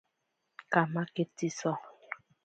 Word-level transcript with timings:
Kamake 0.71 1.23
tziso. 1.35 1.71